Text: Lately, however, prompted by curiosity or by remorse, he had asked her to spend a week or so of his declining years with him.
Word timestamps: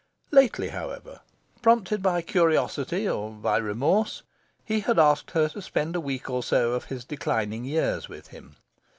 Lately, 0.31 0.69
however, 0.69 1.21
prompted 1.61 2.01
by 2.01 2.23
curiosity 2.23 3.07
or 3.07 3.29
by 3.33 3.57
remorse, 3.57 4.23
he 4.65 4.79
had 4.79 4.97
asked 4.97 5.29
her 5.29 5.47
to 5.49 5.61
spend 5.61 5.95
a 5.95 6.01
week 6.01 6.27
or 6.27 6.41
so 6.41 6.71
of 6.73 6.85
his 6.85 7.05
declining 7.05 7.65
years 7.65 8.09
with 8.09 8.29
him. 8.29 8.55